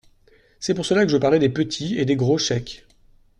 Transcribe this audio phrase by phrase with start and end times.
[0.59, 2.87] C’est pour cela que je parlais des petits et des gros chèques.